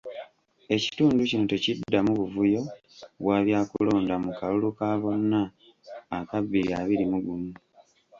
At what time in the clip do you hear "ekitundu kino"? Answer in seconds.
0.75-1.43